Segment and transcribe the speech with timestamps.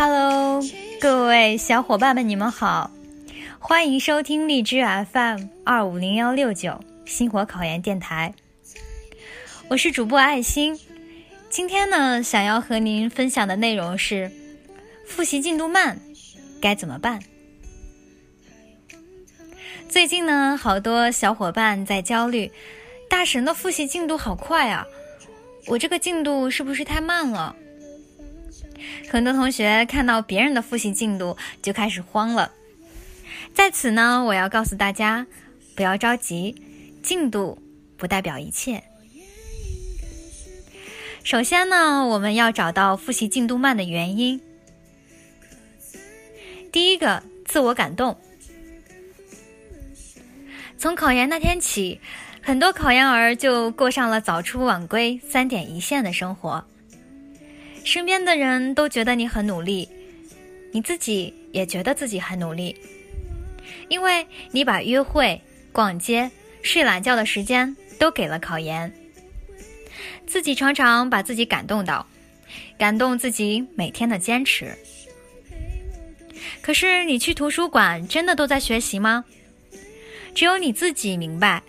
[0.00, 0.62] Hello，
[1.00, 2.92] 各位小伙伴们，你们好，
[3.58, 4.80] 欢迎收听荔枝
[5.12, 8.32] FM 二五零幺六九星火考研电台，
[9.66, 10.78] 我是主播爱心。
[11.50, 14.30] 今天呢，想要和您分享的内容是
[15.04, 15.98] 复习进度慢
[16.60, 17.18] 该怎么办？
[19.88, 22.52] 最近呢，好多小伙伴在焦虑，
[23.10, 24.86] 大神的复习进度好快啊，
[25.66, 27.56] 我这个进度是不是太慢了？
[29.10, 32.52] 很多同学看到别人的复习进度就开始慌了。
[33.54, 35.26] 在此呢，我要告诉大家，
[35.74, 36.62] 不要着急，
[37.02, 37.60] 进度
[37.96, 38.82] 不代表一切。
[41.24, 44.40] 首先呢，我们要找到复习进度慢的原因。
[46.70, 48.16] 第一个，自我感动。
[50.76, 52.00] 从考研那天起，
[52.40, 56.64] 很多考研儿就过上了早出晚归、三点一线的生活。
[57.84, 59.88] 身边的人都觉得你很努力，
[60.72, 62.76] 你自己也觉得自己很努力，
[63.88, 65.40] 因为你把约会、
[65.72, 66.30] 逛街、
[66.62, 68.92] 睡懒觉的时间都给了考研。
[70.26, 72.06] 自己常常把自己感动到，
[72.78, 74.76] 感动自己每天的坚持。
[76.60, 79.24] 可是你去图书馆真的都在学习吗？
[80.34, 81.62] 只有你自己明白。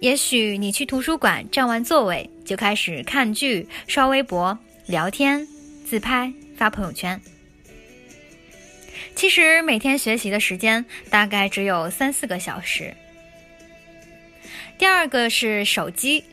[0.00, 4.56] 也许你去图书馆占完座位就开始看剧、刷微博、
[4.88, 5.46] 聊天。
[5.84, 7.20] 自拍发朋友圈。
[9.14, 12.94] 其实每天学习的时间大概只有三四个小时。
[14.78, 16.24] 第二个是手机，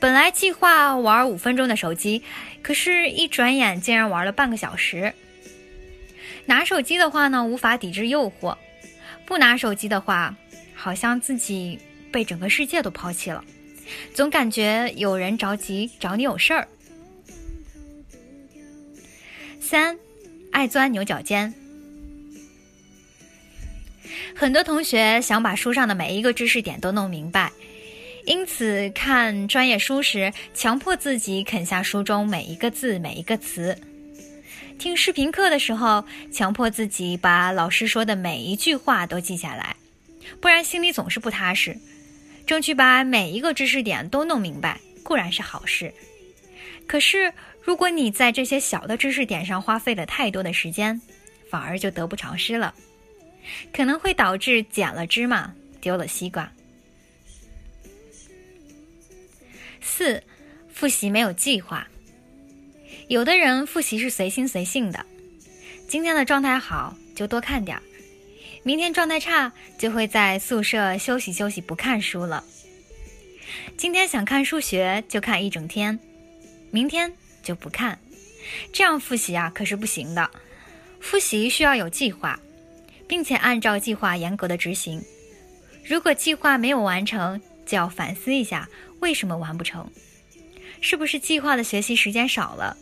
[0.00, 2.22] 本来计划玩五分钟的手机，
[2.62, 5.12] 可是一转眼竟然玩了半个小时。
[6.46, 8.56] 拿手机的话呢，无法抵制诱惑；
[9.26, 10.34] 不拿手机的话，
[10.74, 11.78] 好像自己
[12.10, 13.44] 被整个世界都抛弃了，
[14.14, 16.68] 总感觉有人着急找你有事儿。
[19.64, 19.98] 三，
[20.52, 21.52] 爱钻牛角尖。
[24.36, 27.50] 很多同学想把书上的每一个知识点都弄明白，
[28.26, 33.74] 因此看专业书时，强迫自己啃下书中每一个字、每一个词；
[34.78, 39.74] 听视频课的时候，强迫自己把老师说的每一句话都记下来，
[40.42, 41.74] 不然心里总是不踏实。
[42.46, 45.90] 争取把每一个知识点都弄明白，固然是好事，
[46.86, 47.32] 可是。
[47.64, 51.00] 如果你在这些小的知识点上花费了太多的时间，
[51.50, 52.74] 反而就得不偿失了，
[53.72, 56.50] 可能会导致捡了芝麻丢了西瓜。
[59.80, 60.22] 四，
[60.72, 61.88] 复习没有计划。
[63.08, 65.04] 有的人复习是随心随性的，
[65.88, 67.82] 今天的状态好就多看点儿，
[68.62, 72.44] 明天状态差就会在宿舍休息休息不看书了。
[73.76, 75.98] 今天想看数学就看一整天，
[76.70, 77.10] 明天。
[77.44, 77.96] 就不看，
[78.72, 80.28] 这样复习啊可是不行的。
[81.00, 82.40] 复习需要有计划，
[83.06, 85.00] 并且按照计划严格的执行。
[85.84, 88.68] 如果计划没有完成，就要反思一下
[89.00, 89.86] 为什么完不成，
[90.80, 92.76] 是不是计划的学习时间少了，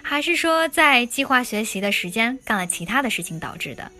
[0.00, 3.90] 还是说在计划学习的时间干了其他的事情导致的？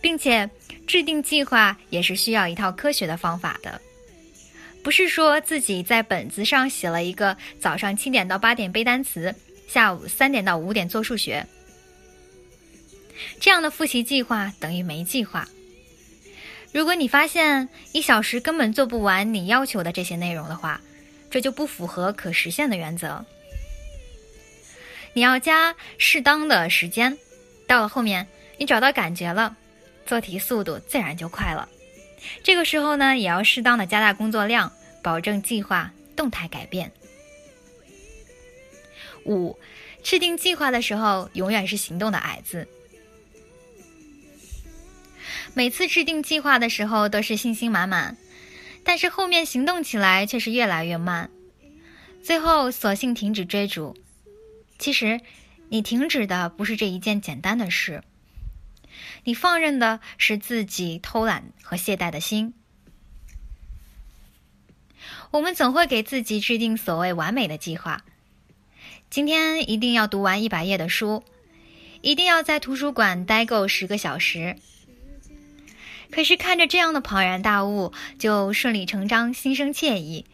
[0.00, 0.48] 并且
[0.86, 3.80] 制定计划也是需要一套科学的方法的。
[4.88, 9.34] 不是说自己在本子上写了一个早上七点到八点背单词，
[9.68, 11.46] 下午三点到五点做数学，
[13.38, 15.46] 这样的复习计划等于没计划。
[16.72, 20.80] 如果你发现一小时根本做不完你要求的这些内容的话，
[21.30, 23.22] 这就不符合可实现的原则。
[25.12, 27.18] 你要加适当的时间，
[27.66, 28.26] 到了后面
[28.56, 29.54] 你找到感觉了，
[30.06, 31.68] 做题速度自然就快了。
[32.42, 34.72] 这个时候呢，也要适当的加大工作量，
[35.02, 36.92] 保证计划动态改变。
[39.24, 39.58] 五，
[40.02, 42.66] 制定计划的时候，永远是行动的矮子。
[45.54, 48.16] 每次制定计划的时候都是信心满满，
[48.84, 51.30] 但是后面行动起来却是越来越慢，
[52.22, 53.96] 最后索性停止追逐。
[54.78, 55.20] 其实，
[55.68, 58.02] 你停止的不是这一件简单的事。
[59.24, 62.54] 你放任的是自己偷懒和懈怠的心。
[65.30, 68.04] 我们总会给自己制定所谓完美的计划：
[69.10, 71.22] 今天一定要读完一百页的书，
[72.00, 74.56] 一定要在图书馆待够十个小时。
[76.10, 80.24] 可是看着这样的庞然大物，就顺理成章、心生惬意，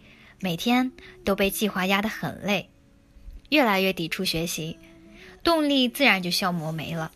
[0.40, 0.92] 每天
[1.24, 2.68] 都被计划压得很累，
[3.48, 4.78] 越来越抵触学习，
[5.42, 7.10] 动力自然就消磨没了。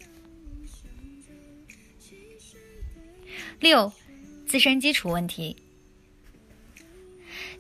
[3.60, 3.92] 六，
[4.48, 5.56] 自身基础问题。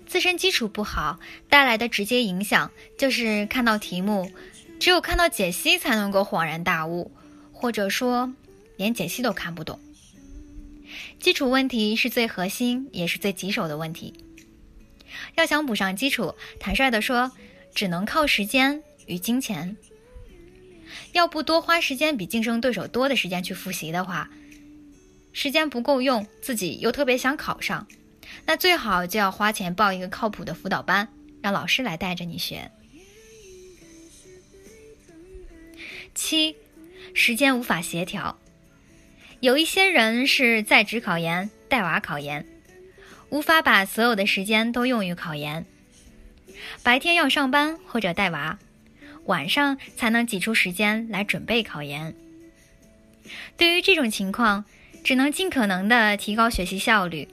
[0.08, 1.20] 自身基础不好
[1.50, 4.32] 带来的直接影响，就是看到题目
[4.80, 7.12] 只有看到解析才能够恍然大悟，
[7.52, 8.32] 或者说
[8.76, 9.78] 连解析都看不懂。
[11.20, 14.14] 基础问题是最核心也是最棘手的问题。
[15.34, 17.30] 要想补上基础，坦率地说，
[17.74, 19.76] 只能靠时间与金钱。
[21.12, 24.30] 要不多花时间比竞争对手多的时间去复习的话，
[25.34, 27.86] 时间不够用，自己又特别想考上，
[28.48, 31.06] 那最好就要花钱报一个靠谱的辅导班，
[31.42, 32.70] 让老师来带着你学。
[36.14, 36.56] 七，
[37.12, 38.38] 时间无法协调。
[39.40, 42.46] 有一些人是在职考研、带娃考研，
[43.28, 45.66] 无法把所有的时间都用于考研。
[46.82, 48.58] 白天要上班或者带娃，
[49.26, 52.14] 晚上才能挤出时间来准备考研。
[53.58, 54.64] 对于这种情况，
[55.04, 57.28] 只能尽可能的提高学习效率。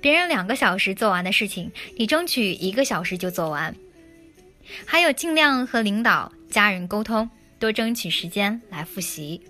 [0.00, 3.74] 别人两个小时做完的事情，你争取一个小时就做完。
[4.86, 9.40] 还有，尽量和领导、家人沟通，多争取时间来复习。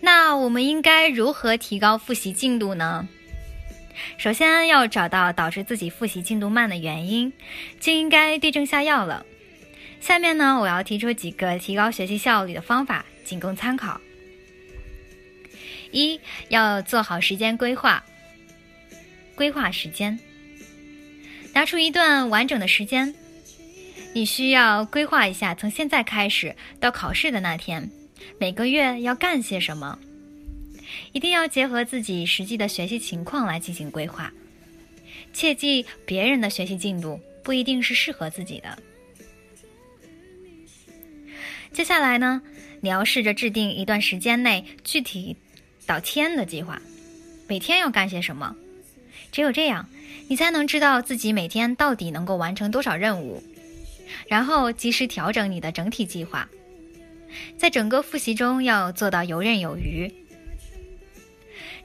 [0.00, 3.08] 那我们应该如何提高复习进度呢？
[4.24, 7.30] 首先要找到导致自己复习进度慢的原因，
[7.78, 9.26] 就应该对症下药了。
[10.00, 14.00] 下面呢，我要提出几个提高学习效率的方法，仅供参考。
[15.92, 16.18] 一
[16.48, 18.02] 要做好时间规划，
[19.34, 20.18] 规划时间，
[21.52, 23.14] 拿出一段完整的时间，
[24.14, 27.90] 你需要规划一下，从现在开始到考试的那天。
[28.40, 29.98] 每个月要干些什么？
[31.14, 34.30] 一定要结合自己实际的学习情况来进行规划。
[35.32, 38.76] 切记，别人的学习进度不一定是适合自己的。
[41.72, 42.42] 接下来呢，
[42.80, 45.36] 你要试着制定一段时间内具体
[45.86, 46.82] 到天的计划，
[47.48, 48.54] 每天要干些什么？
[49.30, 49.88] 只有这样，
[50.28, 53.40] 你才能知道自己每天到底能够完成多少任务，
[54.28, 56.48] 然后及时调整你的整体计划。
[57.56, 60.12] 在整个复习中要做到游刃有余，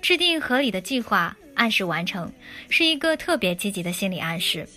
[0.02, 2.32] 制定合理的计划，按时完成，
[2.70, 4.68] 是一个特别积极的心理暗示。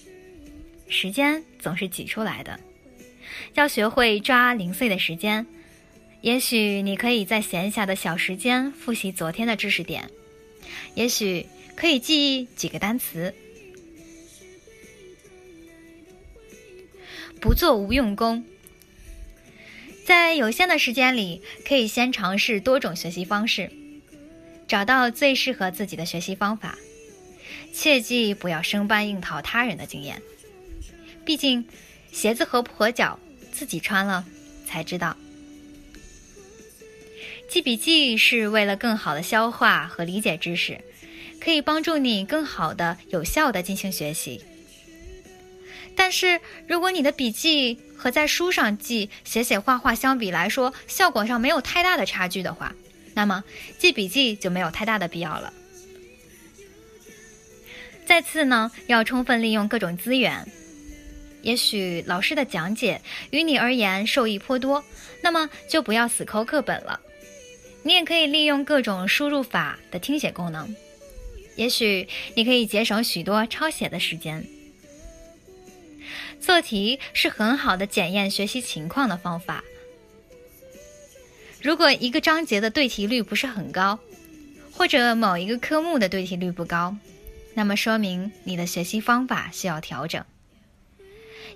[0.89, 2.61] 时间总是挤出来的，
[3.55, 5.47] 要学会抓零碎的时间。
[6.21, 10.09] 也许你可以在闲暇的小时间复习昨天的知识点，
[10.95, 13.35] 也许可以记忆几个单词。
[17.41, 18.45] 不做无用功。
[20.05, 23.71] 在有限的时间里，可以先尝试多种学习方式，
[24.67, 26.79] 找到最适合自己的学习方法。
[27.73, 30.21] 切记不要生搬硬套他人的经验，
[31.25, 31.67] 毕竟
[32.11, 33.19] 鞋子合不合脚，
[33.51, 34.25] 自己穿了
[34.67, 35.17] 才知道。
[37.49, 40.81] 记笔记是为了更好的消化和理解知识，
[41.41, 44.43] 可以帮助你更好的、有效的进行学习。
[45.95, 52.75] 但是，如果你的笔记和在书上记、写写画画相比来说，效果上没有太大的差距的话，
[53.15, 53.43] 那么
[53.79, 55.53] 记笔记就没有太大的必要了。
[58.05, 60.47] 再次呢，要充分利用各种资源。
[61.43, 63.01] 也许老师的讲解
[63.31, 64.85] 于你而言受益颇多，
[65.23, 67.01] 那么就不要死抠课本了。
[67.83, 70.75] 你也可以利用各种输入法的听写功能，
[71.57, 74.47] 也许你可以节省许多抄写的时间。
[76.41, 79.65] 做题是很好的检验学习情况的方法。
[81.63, 84.01] 如果一个章节的对题率不是很高，
[84.73, 86.97] 或者某一个科目的对题率不高，
[87.55, 90.25] 那么说明你的学习方法需要调整。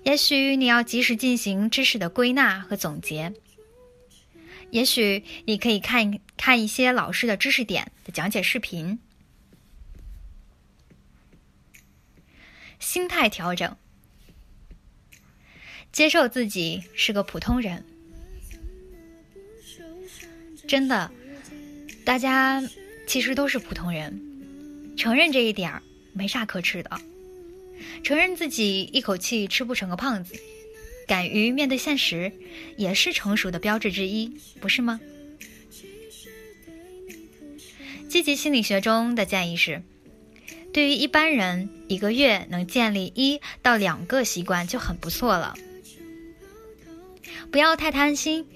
[0.05, 3.35] 也许你要及时进行知识的归纳和总结。
[4.71, 9.01] 也许你可以看看一些老师的知识点的讲解视频。
[12.79, 13.77] 心态调整。
[15.91, 17.85] 接受自己是个普通人，
[20.66, 21.11] 真的，
[22.04, 22.62] 大家
[23.06, 24.20] 其实都是普通人，
[24.96, 25.82] 承认这一点儿
[26.12, 26.90] 没啥可耻的，
[28.02, 30.35] 承认自己一口气吃不成个胖子，
[31.06, 32.32] 敢于面对现实，
[32.76, 35.00] 也是成熟的标志之一，不是吗？
[38.08, 39.82] 积极心理学中的建议是，
[40.73, 45.54] 对于一般人，一个月能建立一到两个习惯就很不错了。
[47.50, 48.46] 不要太贪心，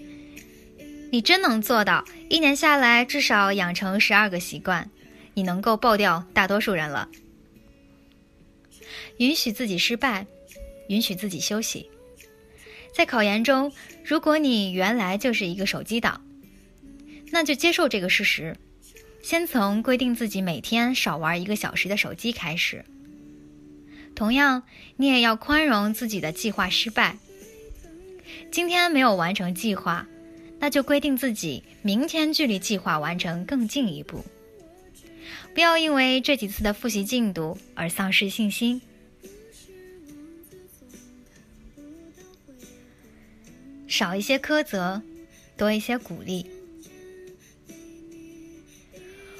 [1.10, 4.88] 你真能做到，一年下来至少养成十二个习惯，
[5.34, 7.08] 你能够爆掉大多数人了。
[9.18, 10.26] 允许自己失败，
[10.88, 11.90] 允许自己休息，
[12.94, 13.72] 在考研中，
[14.04, 16.24] 如果你原来就是一个手机党，
[17.30, 18.56] 那就接受这个事实，
[19.22, 22.84] 先从规定自己每天少玩一个小时的手机开始。
[24.14, 24.62] 同样，
[24.96, 27.16] 你也要宽容自己的计划失败。
[28.50, 30.06] 今天没有完成计划，
[30.60, 34.24] 那就规定自己明天距离计划完成更进一步。
[35.52, 38.80] 不要因为这几次的复习进度而丧失信心。
[43.88, 45.02] 少一些苛责，
[45.56, 46.46] 多一些鼓励。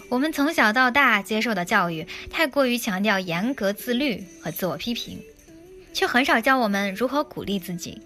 [0.09, 5.23] 我们从小到大接受的教育太过于强调严格自律和自我批评，
[5.93, 8.03] 却很少教我们如何鼓励自己。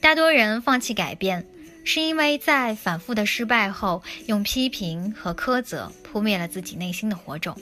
[0.00, 1.46] 大多人放弃改变，
[1.84, 7.58] 是因为在反复的失败后，用批评和苛责扑灭了自己内心的火种。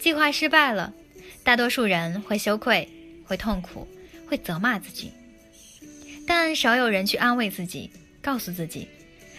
[0.00, 0.92] 计划失败了，
[1.42, 2.88] 大多数人会羞愧、
[3.24, 3.88] 会痛苦、
[4.28, 5.10] 会责骂自己，
[6.26, 8.86] 但少有人去安慰自己，告诉自己，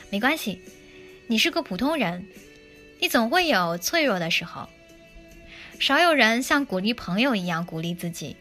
[0.10, 0.60] 没关系。
[1.28, 2.26] 你是个普通人，
[3.00, 4.68] 你总会有脆弱的时候。
[5.80, 8.36] 少有人像鼓励朋友一样鼓励自己，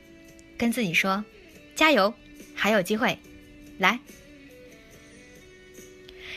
[0.56, 1.25] 跟自己说
[1.76, 2.12] ：“加油，
[2.54, 3.18] 还有机会，
[3.78, 3.99] 来。”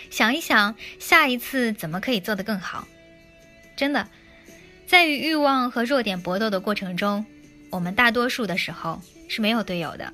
[0.09, 2.87] 想一想，下一次怎么可以做得更好？
[3.75, 4.07] 真的，
[4.87, 7.25] 在与欲望和弱点搏斗的过程中，
[7.69, 10.13] 我们大多数的时候是没有队友的，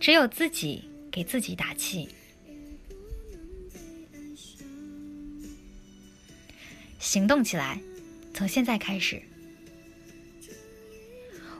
[0.00, 2.08] 只有自己给自己打气。
[6.98, 7.80] 行动起来，
[8.34, 9.22] 从现在开始。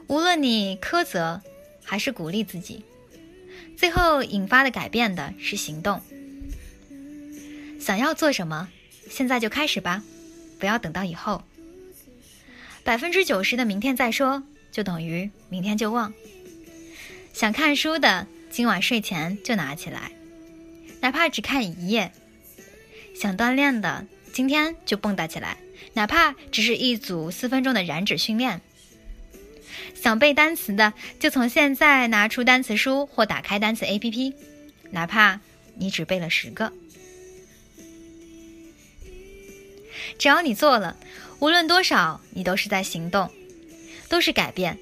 [0.07, 1.41] 无论你苛责
[1.83, 2.83] 还是鼓励自己，
[3.77, 6.01] 最后引发的改变的是行动。
[7.81, 8.69] 想要做什么，
[9.09, 10.03] 现在就开始吧，
[10.59, 11.43] 不要等到以后。
[12.83, 16.13] 百分之九十的明天再说，就等于明天就忘。
[17.33, 20.11] 想看书的，今晚睡前就拿起来，
[21.01, 22.11] 哪怕只看一页。
[23.15, 24.05] 想锻炼的。
[24.33, 25.57] 今天就蹦跶起来，
[25.93, 28.61] 哪怕只是一组四分钟的燃脂训练。
[29.93, 34.33] 想背单词的，就从现在拿出单词书或打开单词 APP，
[34.91, 35.41] 哪怕
[35.75, 36.71] 你只背了十个。
[40.17, 40.97] 只要你做了，
[41.39, 43.29] 无论多少，你都是在行动，
[44.09, 44.77] 都是改变。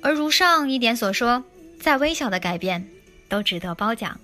[0.00, 1.44] 而如上一点所说，
[1.80, 2.88] 再微小的改变，
[3.28, 4.20] 都值得褒奖。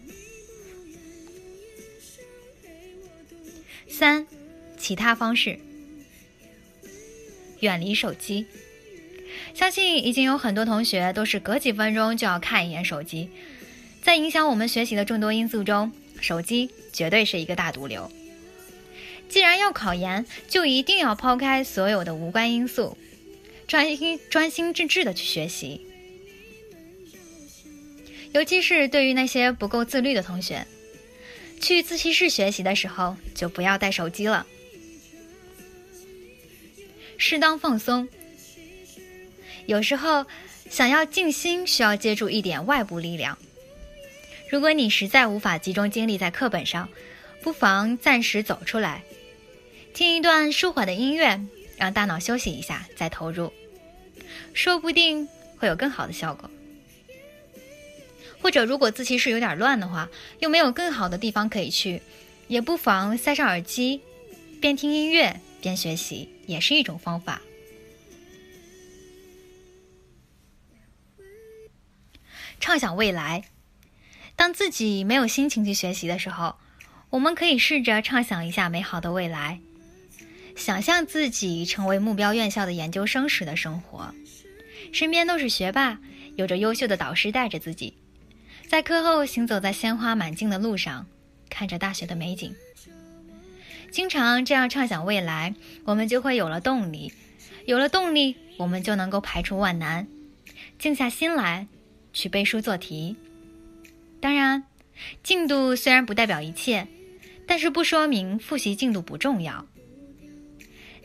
[3.88, 4.27] 三。
[4.81, 5.59] 其他方式，
[7.59, 8.47] 远离手机。
[9.53, 13.29] 相信已经有很多同学都是隔几分钟就要看一眼手机，
[14.00, 18.09] 在影响我们学习的众多因素中，手机绝对是一个大毒瘤。
[19.29, 22.97] 既然要考研，就一定要抛开所有的无关因素，
[23.67, 25.87] 专心专心致志的去学习。
[28.33, 30.67] 尤其是对于那些不够自律的同学，
[31.61, 34.47] 去自习室学习的时候就不要带手机了。
[37.17, 38.09] 适当放松，
[39.67, 40.25] 有时候
[40.71, 43.37] 想要静心，需要借助一点外部力量。
[44.51, 46.89] 如果你实在无法集中精力在课本上，
[47.43, 49.03] 不妨暂时走出来，
[49.99, 51.40] 听一段舒缓的音乐，
[51.76, 53.52] 让大脑休息一下再投入，
[54.55, 56.49] 说不定会有更好的效果。
[58.40, 62.00] 或者，如果自习室有点乱的话，又没有更好的地方可以去，
[62.47, 64.00] 也不妨塞上耳机，
[64.61, 66.28] 边听音乐边学习。
[66.47, 67.43] 也是一种方法。
[72.61, 73.43] 畅想未来，
[74.37, 76.55] 当自己没有心情去学习的时候，
[77.11, 79.61] 我们可以试着畅想一下美好的未来，
[80.59, 84.12] 想象自己成为目标院校的研究生时的生活，
[84.93, 85.99] 身边都是学霸，
[86.35, 87.95] 有着优秀的导师带着自己，
[88.67, 91.07] 在课后行走在鲜花满径的路上，
[91.49, 92.53] 看着大学的美景。
[93.93, 97.12] 经常这样畅想未来，我们就会有了动力。
[97.65, 100.09] 有了动力，我们就能够排除万难，
[100.79, 101.69] 静下心来
[102.12, 103.15] 去背书做题。
[104.21, 104.65] 当然，
[105.23, 106.88] 进度虽然不代表一切，
[107.47, 109.65] 但是不说明复习进度不重要。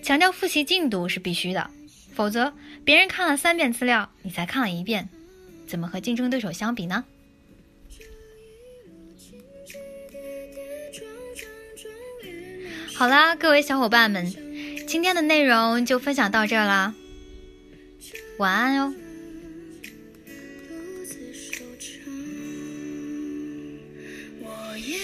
[0.04, 1.70] 强调复习进度是必须的，
[2.14, 5.08] 否则别人看了三遍资料，你才看了一遍，
[5.66, 7.06] 怎么和竞争对手相比呢？
[12.94, 14.32] 好啦，各位小伙伴们，
[14.86, 16.94] 今天的内容就分享到这啦，
[18.38, 18.94] 晚安哟。
[24.42, 24.98] 我也